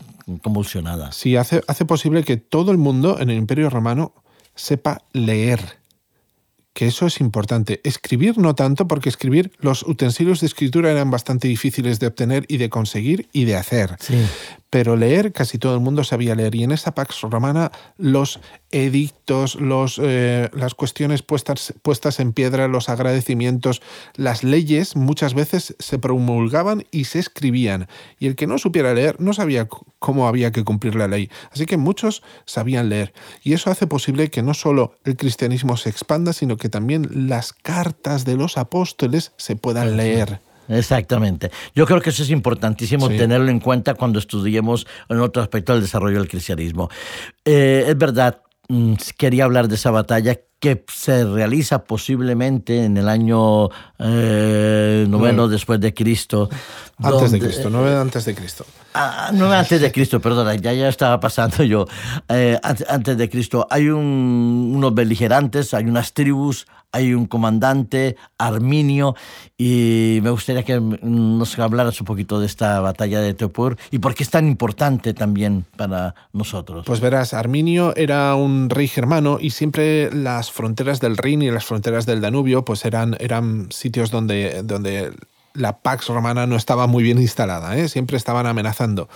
convulsionada. 0.43 1.11
Sí, 1.11 1.35
hace, 1.35 1.63
hace 1.67 1.85
posible 1.85 2.23
que 2.23 2.37
todo 2.37 2.71
el 2.71 2.77
mundo 2.77 3.19
en 3.19 3.31
el 3.31 3.37
Imperio 3.37 3.69
Romano 3.69 4.13
sepa 4.53 5.01
leer 5.11 5.79
que 6.75 6.87
eso 6.87 7.07
es 7.07 7.21
importante. 7.21 7.79
Escribir 7.85 8.37
no 8.37 8.53
tanto, 8.53 8.85
porque 8.87 9.07
escribir, 9.07 9.53
los 9.59 9.81
utensilios 9.83 10.41
de 10.41 10.47
escritura 10.47 10.91
eran 10.91 11.09
bastante 11.09 11.47
difíciles 11.47 11.99
de 11.99 12.07
obtener 12.07 12.45
y 12.49 12.57
de 12.57 12.69
conseguir 12.69 13.29
y 13.31 13.45
de 13.45 13.55
hacer. 13.55 13.95
Sí 13.99 14.17
pero 14.75 14.97
leer, 14.97 15.31
casi 15.31 15.57
todo 15.57 15.73
el 15.73 15.79
mundo 15.79 16.03
sabía 16.03 16.35
leer. 16.35 16.53
Y 16.53 16.65
en 16.65 16.73
esa 16.73 16.93
Pax 16.93 17.21
Romana 17.21 17.71
los 17.97 18.41
edictos, 18.71 19.55
los, 19.55 20.01
eh, 20.03 20.49
las 20.51 20.75
cuestiones 20.75 21.21
puestas, 21.21 21.73
puestas 21.81 22.19
en 22.19 22.33
piedra, 22.33 22.67
los 22.67 22.89
agradecimientos, 22.89 23.81
las 24.15 24.43
leyes 24.43 24.97
muchas 24.97 25.33
veces 25.33 25.77
se 25.79 25.97
promulgaban 25.97 26.83
y 26.91 27.05
se 27.05 27.19
escribían. 27.19 27.87
Y 28.19 28.27
el 28.27 28.35
que 28.35 28.47
no 28.47 28.57
supiera 28.57 28.93
leer 28.93 29.15
no 29.21 29.31
sabía 29.31 29.69
cómo 29.99 30.27
había 30.27 30.51
que 30.51 30.65
cumplir 30.65 30.95
la 30.95 31.07
ley. 31.07 31.29
Así 31.53 31.65
que 31.65 31.77
muchos 31.77 32.21
sabían 32.45 32.89
leer. 32.89 33.13
Y 33.43 33.53
eso 33.53 33.71
hace 33.71 33.87
posible 33.87 34.29
que 34.29 34.43
no 34.43 34.53
solo 34.53 34.97
el 35.05 35.15
cristianismo 35.15 35.77
se 35.77 35.89
expanda, 35.89 36.33
sino 36.33 36.57
que 36.57 36.67
también 36.67 37.29
las 37.29 37.53
cartas 37.53 38.25
de 38.25 38.35
los 38.35 38.57
apóstoles 38.57 39.31
se 39.37 39.55
puedan 39.55 39.95
leer. 39.95 40.41
Exactamente. 40.67 41.51
Yo 41.73 41.85
creo 41.85 42.01
que 42.01 42.09
eso 42.09 42.23
es 42.23 42.29
importantísimo 42.29 43.07
tenerlo 43.09 43.49
en 43.49 43.59
cuenta 43.59 43.93
cuando 43.93 44.19
estudiemos 44.19 44.87
en 45.09 45.19
otro 45.19 45.41
aspecto 45.41 45.73
del 45.73 45.81
desarrollo 45.81 46.19
del 46.19 46.27
cristianismo. 46.27 46.89
Eh, 47.43 47.85
es 47.87 47.97
verdad, 47.97 48.41
mm, 48.67 48.93
quería 49.17 49.45
hablar 49.45 49.67
de 49.67 49.75
esa 49.75 49.91
batalla 49.91 50.39
que 50.59 50.83
se 50.91 51.25
realiza 51.25 51.83
posiblemente 51.83 52.85
en 52.85 52.97
el 52.97 53.07
año 53.07 53.69
eh, 53.99 55.05
noveno 55.07 55.47
después 55.47 55.79
de 55.79 55.93
Cristo. 55.93 56.49
Antes 56.97 57.31
de 57.31 57.39
Cristo, 57.39 57.69
nueve 57.69 57.95
antes 57.95 58.25
de 58.25 58.33
Cristo. 58.33 58.65
Ah, 58.93 59.29
nueve 59.33 59.57
antes 59.57 59.79
de 59.81 59.91
Cristo, 59.91 60.19
perdona, 60.19 60.55
ya, 60.55 60.73
ya 60.73 60.87
estaba 60.87 61.19
pasando 61.19 61.63
yo. 61.63 61.85
Eh, 62.29 62.57
antes 62.63 63.17
de 63.17 63.29
Cristo 63.29 63.67
hay 63.69 63.89
unos 63.89 64.95
beligerantes, 64.95 65.73
hay 65.73 65.85
unas 65.85 66.13
tribus, 66.13 66.65
hay 66.91 67.13
un 67.13 67.25
comandante, 67.25 68.15
Arminio, 68.37 69.15
y 69.57 70.19
me 70.23 70.29
gustaría 70.29 70.63
que 70.63 70.79
nos 70.79 71.57
hablaras 71.59 71.99
un 71.99 72.05
poquito 72.05 72.39
de 72.39 72.45
esta 72.45 72.79
batalla 72.79 73.19
de 73.19 73.33
Teopur 73.33 73.77
y 73.91 73.99
por 73.99 74.15
qué 74.15 74.23
es 74.23 74.29
tan 74.29 74.47
importante 74.47 75.13
también 75.13 75.65
para 75.77 76.15
nosotros. 76.33 76.85
Pues 76.85 76.99
verás, 76.99 77.33
Arminio 77.33 77.95
era 77.95 78.35
un 78.35 78.69
rey 78.69 78.87
germano 78.87 79.37
y 79.39 79.51
siempre 79.51 80.11
las 80.11 80.51
fronteras 80.51 80.99
del 80.99 81.17
Rin 81.17 81.41
y 81.41 81.51
las 81.51 81.65
fronteras 81.65 82.05
del 82.05 82.21
Danubio 82.21 82.65
pues 82.65 82.85
eran, 82.85 83.15
eran 83.19 83.71
sitios 83.71 84.11
donde, 84.11 84.63
donde 84.63 85.11
la 85.55 85.79
Pax 85.79 86.07
Romana 86.07 86.45
no 86.45 86.55
estaba 86.55 86.87
muy 86.87 87.03
bien 87.03 87.19
instalada, 87.19 87.77
¿eh? 87.77 87.89
siempre 87.89 88.17
estaban 88.17 88.45
amenazando. 88.45 89.09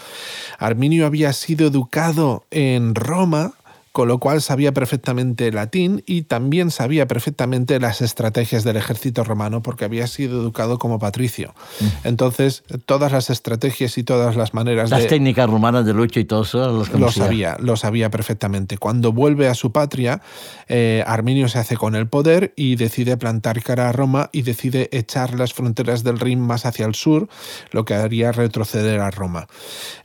Arminio 0.58 1.06
había 1.06 1.34
sido 1.34 1.68
educado 1.68 2.46
en 2.52 2.96
Roma 2.96 3.54
con 4.00 4.08
lo 4.08 4.18
cual 4.18 4.42
sabía 4.42 4.74
perfectamente 4.74 5.52
latín 5.52 6.04
y 6.06 6.22
también 6.22 6.72
sabía 6.72 7.06
perfectamente 7.06 7.82
las 7.82 8.00
estrategias 8.00 8.64
del 8.64 8.78
ejército 8.78 9.26
romano 9.26 9.62
porque 9.62 9.84
había 9.84 10.08
sido 10.08 10.40
educado 10.40 10.80
como 10.80 11.00
patricio. 11.00 11.54
Mm. 11.82 11.86
Entonces, 12.08 12.64
todas 12.86 13.12
las 13.12 13.30
estrategias 13.30 13.98
y 13.98 14.06
todas 14.06 14.38
las 14.38 14.54
maneras 14.54 14.90
las 14.90 15.08
técnicas 15.08 15.50
romanas 15.50 15.86
de 15.86 15.94
lucha 15.94 16.22
y 16.22 16.24
todo 16.24 16.44
eso 16.44 16.72
los 16.72 16.90
lo 16.92 17.12
sabía, 17.12 17.58
lo 17.60 17.76
sabía 17.76 18.10
perfectamente. 18.10 18.78
Cuando 18.78 19.12
vuelve 19.12 19.50
a 19.50 19.54
su 19.54 19.74
patria, 19.74 20.22
eh, 20.70 21.04
Arminio 21.06 21.50
se 21.50 21.60
hace 21.60 21.76
con 21.76 21.94
el 21.94 22.08
poder 22.08 22.54
y 22.56 22.78
decide 22.78 23.18
plantar 23.18 23.62
cara 23.62 23.90
a 23.90 23.92
Roma 23.92 24.30
y 24.32 24.44
decide 24.44 24.88
echar 24.94 25.38
las 25.38 25.52
fronteras 25.52 26.06
del 26.06 26.22
Rin 26.22 26.40
más 26.40 26.66
hacia 26.66 26.86
el 26.86 26.96
sur, 26.96 27.28
lo 27.72 27.84
que 27.84 27.96
haría 27.96 28.32
retroceder 28.32 29.02
a 29.02 29.12
Roma. 29.12 29.48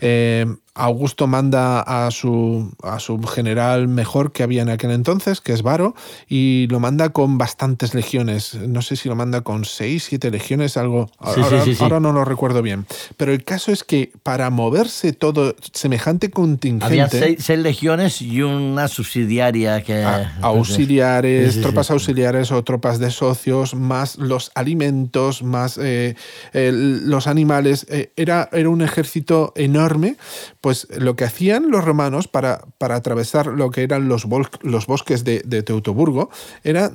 Eh, 0.00 0.46
Augusto 0.76 1.28
manda 1.28 1.80
a 1.80 2.10
su, 2.10 2.72
a 2.82 2.98
su 2.98 3.22
general 3.22 3.86
mejor 3.86 4.32
que 4.32 4.42
había 4.42 4.62
en 4.62 4.68
aquel 4.68 4.90
entonces, 4.90 5.40
que 5.40 5.52
es 5.52 5.62
Varo, 5.62 5.94
y 6.28 6.66
lo 6.68 6.80
manda 6.80 7.10
con 7.10 7.38
bastantes 7.38 7.94
legiones. 7.94 8.54
No 8.54 8.82
sé 8.82 8.96
si 8.96 9.08
lo 9.08 9.14
manda 9.14 9.42
con 9.42 9.64
seis, 9.64 10.04
siete 10.08 10.32
legiones, 10.32 10.76
algo. 10.76 11.08
ahora, 11.20 12.00
no 12.00 12.12
lo 12.12 12.24
recuerdo 12.24 12.60
bien. 12.60 12.86
Pero 13.16 13.32
el 13.32 13.44
caso 13.44 13.70
es 13.70 13.84
que 13.84 14.10
para 14.24 14.50
moverse 14.50 15.12
todo 15.12 15.54
semejante 15.72 16.30
contingente. 16.30 16.86
Había 16.86 17.08
seis, 17.08 17.48
legiones 17.50 18.20
y 18.20 18.42
una 18.42 18.88
subsidiaria 18.88 19.82
que. 19.82 20.04
auxiliares, 20.40 21.60
tropas 21.60 21.92
auxiliares 21.92 22.50
o 22.50 22.64
tropas 22.64 22.98
de 22.98 23.12
socios, 23.12 23.76
más 23.76 24.16
los 24.16 24.50
alimentos, 24.56 25.44
más 25.44 25.78
eh, 25.80 26.16
los 26.52 27.28
animales. 27.28 27.86
Eh, 27.88 28.12
era, 28.16 28.48
era 28.52 28.68
un 28.68 28.82
ejército 28.82 29.52
enorme 29.54 30.16
pues 30.64 30.88
lo 30.96 31.14
que 31.14 31.24
hacían 31.24 31.70
los 31.70 31.84
romanos 31.84 32.26
para, 32.26 32.64
para 32.78 32.94
atravesar 32.94 33.48
lo 33.48 33.70
que 33.70 33.82
eran 33.82 34.08
los, 34.08 34.26
los 34.62 34.86
bosques 34.86 35.22
de, 35.22 35.40
Teutoburgo 35.62 36.30
era 36.62 36.90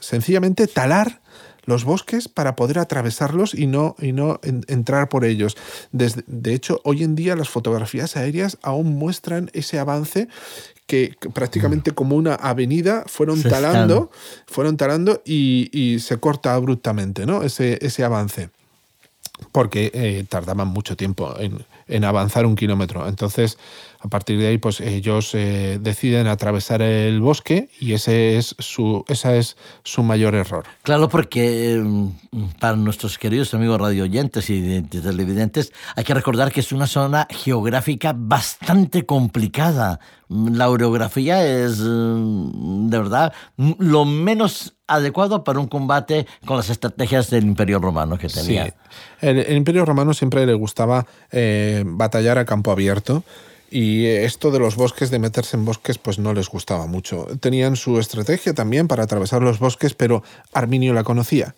sencillamente 0.00 0.66
talar 0.66 1.20
los 1.66 1.84
bosques 1.84 2.26
para 2.26 2.56
poder 2.56 2.80
atravesarlos 2.80 3.54
y 3.54 3.68
no, 3.68 3.94
y 4.00 4.10
no 4.10 4.40
entrar 4.42 5.08
por 5.08 5.24
ellos. 5.24 5.56
de 5.92 6.52
hecho, 6.52 6.80
hoy 6.82 7.04
en 7.04 7.14
día 7.14 7.36
las 7.36 7.48
fotografías 7.48 8.16
aéreas 8.16 8.58
aún 8.60 8.96
muestran 8.96 9.52
ese 9.52 9.78
avance 9.78 10.26
que, 10.88 11.14
prácticamente 11.32 11.92
mm. 11.92 11.94
como 11.94 12.16
una 12.16 12.34
avenida 12.34 13.04
fueron 13.06 13.40
talando, 13.40 14.10
fueron 14.48 14.76
talando 14.76 15.22
y, 15.24 15.98
se 16.00 16.18
corta 16.18 16.54
abruptamente 16.54 17.24
¿no? 17.24 17.44
ese, 17.44 17.78
ese 17.82 18.02
avance 18.02 18.50
porque 19.52 19.92
eh, 19.94 20.24
tardaban 20.28 20.68
mucho 20.68 20.96
tiempo 20.96 21.34
en, 21.38 21.64
en, 21.88 22.04
avanzar 22.04 22.46
un 22.46 22.56
kilómetro. 22.56 23.06
Entonces, 23.08 23.58
A 24.04 24.08
partir 24.08 24.38
de 24.38 24.48
ahí, 24.48 24.58
pues 24.58 24.82
ellos 24.82 25.30
eh, 25.32 25.78
deciden 25.80 26.26
atravesar 26.26 26.82
el 26.82 27.22
bosque 27.22 27.70
y 27.80 27.94
ese 27.94 28.36
es 28.36 28.54
su, 28.58 29.02
esa 29.08 29.34
es 29.34 29.56
su 29.82 30.02
mayor 30.02 30.34
error. 30.34 30.64
Claro, 30.82 31.08
porque 31.08 31.80
mm, 31.82 32.08
para 32.60 32.76
nuestros 32.76 33.16
queridos 33.16 33.54
amigos 33.54 33.80
radioyentes 33.80 34.50
y 34.50 34.82
televidentes, 34.82 35.72
hay 35.96 36.04
que 36.04 36.12
recordar 36.12 36.52
que 36.52 36.60
es 36.60 36.70
una 36.70 36.86
zona 36.86 37.26
geográfica 37.30 38.14
bastante 38.14 39.06
complicada. 39.06 40.00
La 40.28 40.68
orografía 40.68 41.42
es, 41.46 41.78
mm, 41.80 42.90
de 42.90 42.98
verdad, 42.98 43.32
lo 43.56 44.04
menos 44.04 44.74
adecuado 44.86 45.44
para 45.44 45.60
un 45.60 45.66
combate 45.66 46.26
con 46.44 46.58
las 46.58 46.68
estrategias 46.68 47.30
del 47.30 47.44
Imperio 47.44 47.78
Romano 47.78 48.18
que 48.18 48.28
tenía. 48.28 48.66
Sí. 48.66 48.72
El, 49.22 49.56
Imperio 49.56 49.86
Romano 49.86 50.12
siempre 50.12 50.44
le 50.44 50.52
gustaba 50.52 51.06
eh, 51.32 51.84
batallar 51.86 52.36
a 52.36 52.44
campo 52.44 52.70
abierto 52.70 53.24
y 53.70 54.06
esto 54.06 54.50
de 54.50 54.58
los 54.58 54.76
bosques, 54.76 55.10
de 55.10 55.18
meterse 55.18 55.56
en 55.56 55.64
bosques, 55.64 55.98
pues 55.98 56.18
no 56.18 56.32
les 56.32 56.48
gustaba 56.48 56.86
mucho. 56.86 57.26
Tenían 57.40 57.76
su 57.76 57.98
estrategia 57.98 58.54
también 58.54 58.88
para 58.88 59.04
atravesar 59.04 59.42
los 59.42 59.58
bosques, 59.58 59.94
pero 59.94 60.22
Arminio 60.52 60.94
la 60.94 61.04
conocía. 61.04 61.54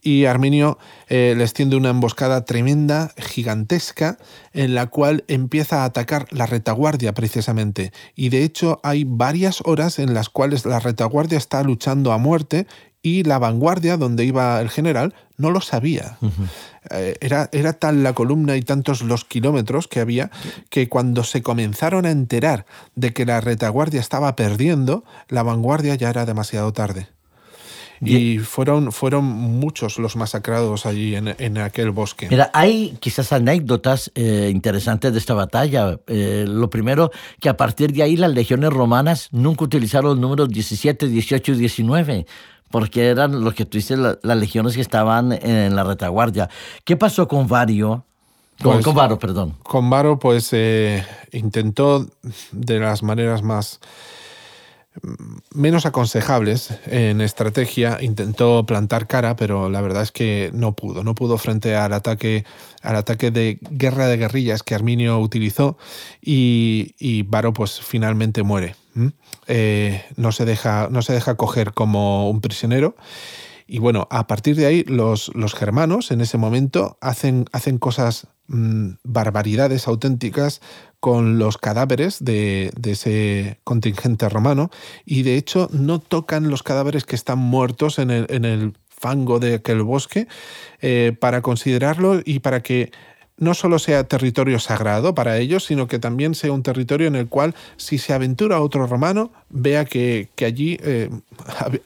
Y 0.00 0.26
Arminio 0.26 0.78
eh, 1.08 1.34
les 1.36 1.52
tiende 1.54 1.76
una 1.76 1.90
emboscada 1.90 2.44
tremenda, 2.44 3.12
gigantesca, 3.16 4.18
en 4.52 4.74
la 4.74 4.86
cual 4.86 5.24
empieza 5.28 5.82
a 5.82 5.84
atacar 5.86 6.26
la 6.30 6.46
retaguardia 6.46 7.14
precisamente. 7.14 7.92
Y 8.14 8.28
de 8.28 8.44
hecho 8.44 8.80
hay 8.82 9.04
varias 9.04 9.60
horas 9.64 9.98
en 9.98 10.14
las 10.14 10.28
cuales 10.28 10.64
la 10.66 10.78
retaguardia 10.78 11.38
está 11.38 11.62
luchando 11.62 12.12
a 12.12 12.18
muerte 12.18 12.66
y 13.02 13.22
la 13.24 13.38
vanguardia, 13.38 13.96
donde 13.96 14.24
iba 14.24 14.60
el 14.60 14.70
general, 14.70 15.14
no 15.36 15.50
lo 15.50 15.60
sabía. 15.60 16.18
Eh, 16.90 17.16
era, 17.20 17.48
era 17.52 17.72
tal 17.72 18.02
la 18.02 18.12
columna 18.12 18.56
y 18.56 18.62
tantos 18.62 19.02
los 19.02 19.24
kilómetros 19.24 19.88
que 19.88 20.00
había 20.00 20.30
que 20.70 20.88
cuando 20.88 21.22
se 21.22 21.42
comenzaron 21.42 22.06
a 22.06 22.10
enterar 22.10 22.66
de 22.94 23.12
que 23.12 23.26
la 23.26 23.40
retaguardia 23.40 24.00
estaba 24.00 24.34
perdiendo, 24.36 25.04
la 25.28 25.42
vanguardia 25.42 25.94
ya 25.94 26.10
era 26.10 26.26
demasiado 26.26 26.72
tarde. 26.72 27.08
Y 28.00 28.38
fueron, 28.38 28.92
fueron 28.92 29.24
muchos 29.24 29.98
los 29.98 30.16
masacrados 30.16 30.86
allí 30.86 31.14
en, 31.16 31.58
aquel 31.58 31.90
bosque. 31.90 32.28
Mira, 32.30 32.50
hay 32.54 32.96
quizás 33.00 33.32
anécdotas 33.32 34.10
eh, 34.14 34.50
interesantes 34.52 35.12
de 35.12 35.18
esta 35.18 35.34
batalla. 35.34 35.98
Eh, 36.06 36.44
lo 36.46 36.70
primero, 36.70 37.10
que 37.40 37.48
a 37.48 37.56
partir 37.56 37.92
de 37.92 38.02
ahí 38.02 38.16
las 38.16 38.32
legiones 38.32 38.72
romanas 38.72 39.28
nunca 39.32 39.64
utilizaron 39.64 40.10
los 40.12 40.18
números 40.18 40.48
17, 40.48 41.08
18 41.08 41.52
y 41.52 41.56
19 41.56 42.26
porque 42.70 43.08
eran 43.08 43.42
los 43.42 43.54
que 43.54 43.64
tú 43.64 43.78
dices, 43.78 43.98
las 43.98 44.36
legiones 44.36 44.74
que 44.74 44.82
estaban 44.82 45.32
en 45.32 45.74
la 45.74 45.84
retaguardia. 45.84 46.50
¿Qué 46.84 46.98
pasó 46.98 47.26
con 47.26 47.48
Vario? 47.48 48.04
Con, 48.62 48.72
pues, 48.72 48.84
con 48.84 48.94
Varo, 48.94 49.18
perdón. 49.18 49.54
Con 49.62 49.88
Varo, 49.88 50.18
pues 50.18 50.50
eh, 50.52 51.04
intentó 51.32 52.06
de 52.52 52.80
las 52.80 53.02
maneras 53.02 53.42
más 53.42 53.80
menos 55.54 55.86
aconsejables 55.86 56.78
en 56.86 57.20
estrategia, 57.20 57.98
intentó 58.00 58.64
plantar 58.66 59.06
cara, 59.06 59.36
pero 59.36 59.68
la 59.68 59.80
verdad 59.80 60.02
es 60.02 60.12
que 60.12 60.50
no 60.52 60.74
pudo, 60.74 61.04
no 61.04 61.14
pudo 61.14 61.38
frente 61.38 61.76
al 61.76 61.92
ataque, 61.92 62.44
al 62.82 62.96
ataque 62.96 63.30
de 63.30 63.58
guerra 63.70 64.06
de 64.06 64.16
guerrillas 64.16 64.62
que 64.62 64.74
Arminio 64.74 65.18
utilizó 65.18 65.78
y, 66.20 66.94
y 66.98 67.22
Varo 67.22 67.52
pues 67.52 67.80
finalmente 67.80 68.42
muere. 68.42 68.74
Eh, 69.46 70.04
no, 70.16 70.32
se 70.32 70.44
deja, 70.44 70.88
no 70.90 71.02
se 71.02 71.12
deja 71.12 71.36
coger 71.36 71.72
como 71.72 72.30
un 72.30 72.40
prisionero. 72.40 72.96
Y 73.66 73.78
bueno, 73.78 74.08
a 74.10 74.26
partir 74.26 74.56
de 74.56 74.66
ahí 74.66 74.84
los, 74.84 75.30
los 75.34 75.54
germanos 75.54 76.10
en 76.10 76.20
ese 76.20 76.38
momento 76.38 76.96
hacen, 77.00 77.44
hacen 77.52 77.78
cosas, 77.78 78.28
mm, 78.48 78.90
barbaridades 79.04 79.86
auténticas 79.88 80.60
con 81.00 81.38
los 81.38 81.58
cadáveres 81.58 82.22
de, 82.24 82.72
ese 82.84 83.60
contingente 83.64 84.28
romano. 84.28 84.70
Y 85.04 85.22
de 85.22 85.36
hecho 85.36 85.68
no 85.72 86.00
tocan 86.00 86.50
los 86.50 86.62
cadáveres 86.62 87.04
que 87.04 87.16
están 87.16 87.38
muertos 87.38 87.98
en 87.98 88.10
el, 88.10 88.74
fango 89.00 89.38
de 89.38 89.54
aquel 89.54 89.82
bosque 89.82 90.26
eh, 90.80 91.16
para 91.20 91.40
considerarlo 91.40 92.20
y 92.24 92.40
para 92.40 92.64
que 92.64 92.90
no 93.38 93.54
solo 93.54 93.78
sea 93.78 94.04
territorio 94.04 94.58
sagrado 94.58 95.14
para 95.14 95.38
ellos, 95.38 95.64
sino 95.64 95.86
que 95.86 95.98
también 95.98 96.34
sea 96.34 96.52
un 96.52 96.62
territorio 96.62 97.06
en 97.06 97.16
el 97.16 97.28
cual 97.28 97.54
si 97.76 97.98
se 97.98 98.12
aventura 98.12 98.60
otro 98.60 98.86
romano, 98.86 99.30
vea 99.50 99.84
que, 99.84 100.28
allí 100.44 100.78
eh, 100.82 101.10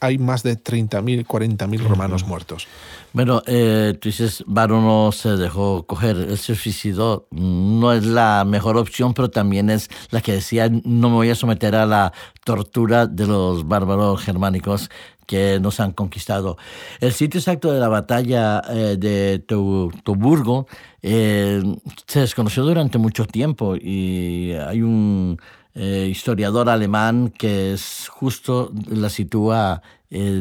hay 0.01 0.19
más 0.19 0.43
de 0.43 0.59
30.000, 0.59 1.27
40.000 1.27 1.79
romanos 1.87 2.27
muertos. 2.27 2.67
Bueno, 3.13 3.43
eh, 3.47 3.97
tú 4.01 4.09
dices, 4.09 4.43
Varo 4.47 4.81
no 4.81 5.13
se 5.13 5.31
dejó 5.31 5.85
coger, 5.85 6.17
él 6.17 6.39
se 6.39 6.55
suicidó. 6.55 7.27
No 7.31 7.93
es 7.93 8.07
la 8.07 8.45
mejor 8.47 8.79
opción, 8.79 9.13
pero 9.13 9.31
también 9.31 9.69
es 9.69 9.91
la 10.11 10.23
que 10.23 10.33
decía, 10.33 10.71
no 10.71 11.11
me 11.11 11.17
voy 11.17 11.31
a 11.31 11.35
someter 11.35 11.75
a 11.75 11.85
la 11.85 12.13
tortura 12.45 13.07
de 13.07 13.27
los 13.27 13.69
bárbaros 13.69 14.23
germánicos 14.23 14.91
que 15.33 15.59
nos 15.61 15.81
han 15.81 15.93
conquistado. 15.93 16.59
El 17.01 17.15
sitio 17.15 17.41
exacto 17.41 17.73
de 17.73 17.81
la 17.81 17.89
batalla 17.89 18.61
eh, 18.69 18.99
de 18.99 19.39
Toburgo 19.39 20.67
eh, 21.01 21.63
se 22.07 22.21
desconoció 22.21 22.65
durante 22.65 22.99
mucho 22.99 23.25
tiempo 23.25 23.75
y 23.75 24.53
hay 24.53 24.83
un 24.83 25.39
eh, 25.75 26.07
historiador 26.11 26.69
alemán 26.69 27.31
que 27.31 27.73
es 27.73 28.09
justo 28.11 28.73
la 28.91 29.09
sitúa 29.09 29.81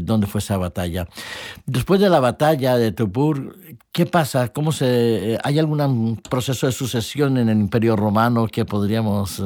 dónde 0.02 0.28
fue 0.28 0.40
esa 0.40 0.58
batalla. 0.58 1.08
Después 1.66 2.02
de 2.02 2.10
la 2.10 2.20
batalla 2.20 2.76
de 2.76 2.92
Topur, 2.92 3.56
¿qué 3.94 4.06
pasa? 4.06 4.50
¿Cómo 4.50 4.74
se, 4.74 5.38
¿Hay 5.46 5.60
algún 5.60 6.22
proceso 6.30 6.68
de 6.68 6.74
sucesión 6.74 7.38
en 7.38 7.48
el 7.48 7.58
Imperio 7.58 7.96
Romano 7.96 8.48
que 8.48 8.66
podríamos 8.66 9.42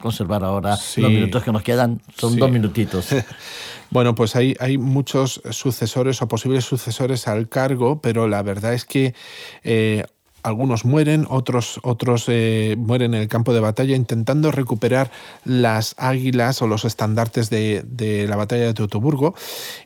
conservar 0.00 0.44
ahora? 0.44 0.78
Los 0.96 1.10
minutos 1.10 1.42
que 1.42 1.50
nos 1.50 1.64
quedan 1.64 2.00
son 2.16 2.36
dos 2.36 2.48
minutitos. 2.48 3.08
Bueno, 3.90 4.14
pues 4.14 4.36
hay, 4.36 4.56
hay 4.60 4.78
muchos 4.78 5.42
sucesores 5.50 6.22
o 6.22 6.28
posibles 6.28 6.64
sucesores 6.64 7.28
al 7.28 7.48
cargo, 7.48 8.00
pero 8.00 8.28
la 8.28 8.42
verdad 8.42 8.74
es 8.74 8.84
que 8.84 9.14
algunos 10.42 10.84
mueren, 10.84 11.26
otros, 11.28 11.80
otros 11.82 12.24
eh, 12.28 12.74
mueren 12.78 13.14
en 13.14 13.22
el 13.22 13.28
campo 13.28 13.52
de 13.52 13.60
batalla 13.60 13.96
intentando 13.96 14.50
recuperar 14.50 15.10
las 15.44 15.94
águilas 15.98 16.62
o 16.62 16.66
los 16.66 16.84
estandartes 16.84 17.50
de, 17.50 18.26
la 18.28 18.36
batalla 18.36 18.66
de 18.66 18.74
Teutoburgo. 18.74 19.34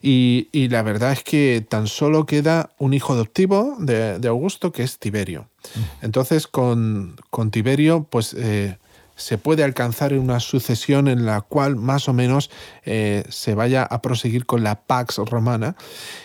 Y, 0.02 0.48
la 0.68 0.82
verdad 0.82 1.12
es 1.12 1.22
que 1.22 1.64
tan 1.68 1.86
solo 1.86 2.26
queda 2.26 2.70
un 2.78 2.94
hijo 2.94 3.12
adoptivo 3.12 3.76
de, 3.78 4.26
Augusto, 4.26 4.72
que 4.72 4.82
es 4.82 4.98
Tiberio. 4.98 5.48
Mm. 5.74 6.04
Entonces, 6.06 6.46
con, 6.46 7.16
con 7.30 7.50
Tiberio, 7.50 8.04
pues 8.04 8.34
eh, 8.34 8.78
se 9.16 9.38
puede 9.38 9.64
alcanzar 9.64 10.12
una 10.14 10.40
sucesión 10.40 11.08
en 11.08 11.26
la 11.26 11.40
cual 11.40 11.76
más 11.76 12.08
o 12.08 12.12
menos 12.12 12.50
eh, 12.84 13.24
se 13.28 13.54
vaya 13.54 13.82
a 13.82 14.02
proseguir 14.02 14.46
con 14.46 14.64
la 14.64 14.82
Pax 14.86 15.18
romana. 15.18 15.76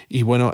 Y 0.08 0.24
bueno, 0.24 0.54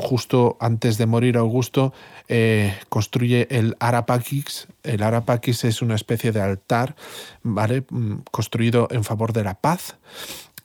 justo 0.00 0.56
antes 0.60 0.98
de 0.98 1.06
morir 1.06 1.36
Augusto, 1.36 1.92
eh, 2.28 2.74
construye 2.88 3.46
el 3.50 3.76
Arapaquis. 3.80 4.68
El 4.82 5.02
Arapaquis 5.02 5.64
es 5.64 5.82
una 5.82 5.94
especie 5.94 6.32
de 6.32 6.40
altar, 6.40 6.96
¿vale? 7.42 7.84
Mm, 7.90 8.18
construido 8.30 8.88
en 8.90 9.04
favor 9.04 9.32
de 9.32 9.44
la 9.44 9.54
paz. 9.54 9.96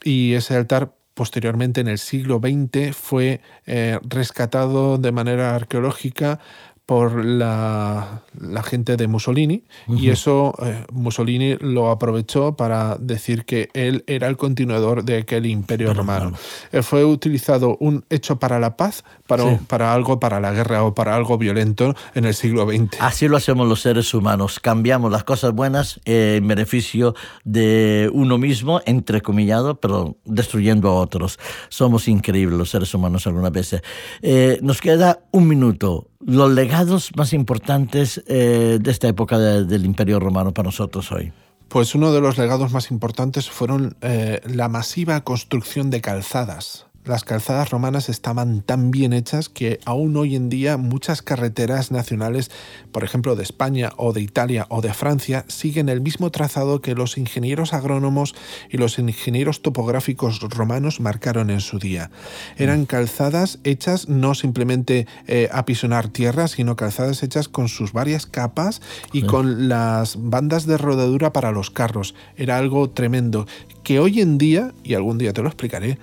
Y 0.04 0.34
ese 0.34 0.56
altar 0.56 0.94
posteriormente 1.14 1.82
en 1.82 1.88
el 1.88 1.98
siglo 1.98 2.40
XX 2.40 2.96
fue 2.96 3.42
eh, 3.66 4.00
rescatado 4.04 4.98
de 4.98 5.12
manera 5.12 5.56
arqueológica 5.56 6.40
por 6.86 7.26
la, 7.26 8.22
gente 8.64 8.96
de 8.96 9.08
Mussolini 9.08 9.64
y 9.88 10.10
eso 10.10 10.54
eh, 10.62 10.86
Mussolini 10.92 11.56
lo 11.60 11.90
aprovechó 11.90 12.56
para 12.56 12.96
decir 13.00 13.46
que 13.46 13.70
él 13.74 14.04
era 14.08 14.28
el 14.28 14.38
continuador 14.38 15.04
de 15.04 15.18
aquel 15.18 15.46
imperio 15.46 15.94
romano. 15.94 16.34
Eh, 16.72 16.84
fue 16.84 17.04
utilizado 17.04 17.78
un 17.80 18.06
hecho 18.10 18.38
para 18.38 18.60
la 18.60 18.78
paz, 18.78 19.04
para, 19.28 19.58
para 19.68 19.94
algo 19.94 20.20
para 20.20 20.40
la 20.40 20.52
guerra 20.52 20.84
o 20.84 20.94
para 20.94 21.16
algo 21.16 21.38
violento 21.38 21.96
en 22.14 22.26
el 22.26 22.34
siglo 22.34 22.68
XX. 22.68 23.00
Así 23.00 23.28
lo 23.28 23.38
hacemos 23.38 23.68
los 23.68 23.82
seres 23.82 24.14
humanos, 24.14 24.60
cambiamos 24.60 25.12
las 25.12 25.24
cosas 25.24 25.54
buenas 25.54 26.00
en 26.06 26.48
beneficio 26.48 27.16
de 27.44 28.10
uno 28.14 28.38
mismo, 28.38 28.82
entrecomillado, 28.86 29.80
pero 29.80 30.18
destruyendo 30.26 30.90
a 30.90 30.96
otros. 30.96 31.40
Somos 31.70 32.08
increíbles 32.08 32.58
los 32.58 32.70
seres 32.70 32.94
humanos 32.94 33.26
algunas 33.26 33.52
veces. 33.52 33.82
Eh, 34.22 34.60
nos 34.62 34.82
queda 34.82 35.20
un 35.32 35.48
minuto 35.48 36.10
los 36.26 36.52
legados 36.52 36.75
más 37.16 37.34
importantes 37.34 38.24
eh, 38.28 38.80
de 38.82 38.92
esta 38.92 39.08
época 39.08 39.38
del 39.38 39.86
Imperio 39.86 40.20
Romano 40.20 40.54
para 40.54 40.68
nosotros 40.68 41.12
hoy? 41.12 41.32
Pues 41.68 41.96
uno 41.96 42.12
de 42.12 42.22
los 42.22 42.38
legados 42.38 42.72
más 42.72 42.92
importantes 42.92 43.50
fueron 43.50 43.98
eh, 44.02 44.42
la 44.46 44.70
masiva 44.70 45.22
construcción 45.24 45.90
de 45.90 46.02
calzadas. 46.02 46.86
Las 47.06 47.24
calzadas 47.24 47.70
romanas 47.70 48.10
estaban 48.10 48.62
tan 48.62 48.92
bien 48.92 49.14
hechas 49.14 49.50
que 49.50 49.80
aún 49.86 50.18
hoy 50.18 50.36
en 50.36 50.50
día 50.50 50.78
muchas 50.78 51.22
carreteras 51.22 51.92
nacionales, 51.92 52.52
por 52.92 53.04
ejemplo 53.04 53.36
de 53.36 53.44
España 53.44 53.92
o 53.98 54.14
de 54.14 54.22
Italia 54.22 54.66
o 54.70 54.82
de 54.82 54.94
Francia, 54.94 55.46
siguen 55.48 55.90
el 55.90 56.02
mismo 56.02 56.32
trazado 56.32 56.82
que 56.82 56.96
los 56.96 57.18
ingenieros 57.18 57.74
agrónomos 57.74 58.36
y 58.70 58.78
los 58.78 58.98
ingenieros 59.00 59.62
topográficos 59.62 60.40
romanos 60.40 61.00
marcaron 61.00 61.50
en 61.50 61.62
su 61.62 61.80
día. 61.80 62.10
Eran 62.58 62.82
mm. 62.82 62.86
calzadas 62.86 63.60
hechas 63.64 64.10
no 64.10 64.36
simplemente 64.36 65.08
eh, 65.28 65.50
a 65.52 65.66
pisonar 65.66 66.10
tierra, 66.10 66.48
sino 66.48 66.76
calzadas 66.76 67.24
hechas 67.24 67.48
con 67.48 67.68
sus 67.68 67.94
varias 67.94 68.26
capas 68.26 68.82
y 69.14 69.24
con 69.24 69.70
las 69.70 70.18
bandas 70.20 70.66
de 70.66 70.78
rodadura 70.78 71.32
para 71.34 71.52
los 71.52 71.70
carros. 71.70 72.16
Era 72.36 72.58
algo 72.58 72.90
tremendo 72.90 73.48
que 73.84 74.00
hoy 74.00 74.22
en 74.22 74.38
día, 74.38 74.74
y 74.84 74.96
algún 74.96 75.18
día 75.18 75.32
te 75.32 75.42
lo 75.42 75.48
explicaré, 75.48 76.00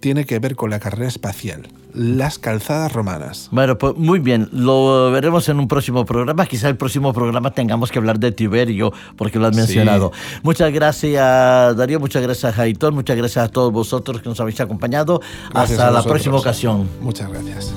tiene 0.00 0.24
que 0.24 0.38
ver 0.38 0.56
con 0.56 0.70
la 0.70 0.80
carrera 0.80 1.08
espacial, 1.08 1.68
las 1.92 2.38
calzadas 2.38 2.92
romanas. 2.92 3.48
Bueno, 3.50 3.78
pues 3.78 3.96
muy 3.96 4.18
bien, 4.18 4.48
lo 4.52 5.10
veremos 5.10 5.48
en 5.48 5.58
un 5.58 5.68
próximo 5.68 6.04
programa. 6.04 6.46
Quizá 6.46 6.68
el 6.68 6.76
próximo 6.76 7.12
programa 7.12 7.52
tengamos 7.52 7.90
que 7.90 7.98
hablar 7.98 8.18
de 8.18 8.32
Tiberio, 8.32 8.92
porque 9.16 9.38
lo 9.38 9.46
has 9.46 9.56
mencionado. 9.56 10.12
Muchas 10.42 10.72
gracias, 10.72 11.76
Darío, 11.76 12.00
muchas 12.00 12.22
gracias, 12.22 12.54
Jaitón, 12.54 12.94
muchas 12.94 13.16
gracias 13.16 13.44
a 13.44 13.48
todos 13.48 13.72
vosotros 13.72 14.22
que 14.22 14.28
nos 14.28 14.40
habéis 14.40 14.60
acompañado. 14.60 15.20
Hasta 15.52 15.90
la 15.90 16.02
próxima 16.02 16.36
ocasión. 16.36 16.88
Muchas 17.00 17.30
gracias. 17.30 17.74